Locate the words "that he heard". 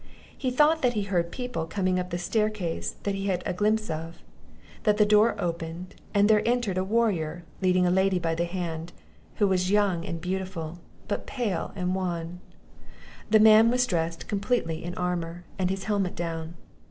0.81-1.31